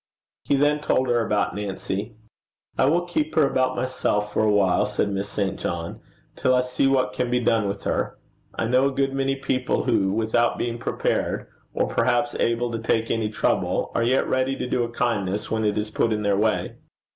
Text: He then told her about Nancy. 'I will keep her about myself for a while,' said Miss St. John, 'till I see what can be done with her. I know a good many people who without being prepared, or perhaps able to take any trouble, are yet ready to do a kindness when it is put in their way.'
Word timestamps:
He 0.45 0.55
then 0.55 0.79
told 0.79 1.09
her 1.09 1.23
about 1.23 1.53
Nancy. 1.53 2.15
'I 2.75 2.85
will 2.85 3.05
keep 3.05 3.35
her 3.35 3.45
about 3.47 3.75
myself 3.75 4.33
for 4.33 4.41
a 4.43 4.49
while,' 4.51 4.87
said 4.87 5.11
Miss 5.11 5.29
St. 5.29 5.59
John, 5.59 6.01
'till 6.35 6.55
I 6.55 6.61
see 6.61 6.87
what 6.87 7.13
can 7.13 7.29
be 7.29 7.39
done 7.39 7.67
with 7.67 7.83
her. 7.83 8.17
I 8.55 8.65
know 8.65 8.87
a 8.87 8.91
good 8.91 9.13
many 9.13 9.35
people 9.35 9.83
who 9.83 10.11
without 10.11 10.57
being 10.57 10.79
prepared, 10.79 11.45
or 11.75 11.85
perhaps 11.87 12.33
able 12.39 12.71
to 12.71 12.79
take 12.79 13.11
any 13.11 13.29
trouble, 13.29 13.91
are 13.93 14.01
yet 14.01 14.27
ready 14.27 14.55
to 14.55 14.67
do 14.67 14.81
a 14.83 14.89
kindness 14.89 15.51
when 15.51 15.63
it 15.63 15.77
is 15.77 15.91
put 15.91 16.11
in 16.11 16.23
their 16.23 16.35
way.' 16.35 16.77